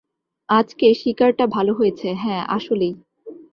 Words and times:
আজকে 0.49 0.87
শিকারটা 0.93 1.45
ভালো 1.47 1.71
হয়েছে, 1.73 2.07
হ্যাঁ 2.15 2.43
আসলেই! 2.49 2.93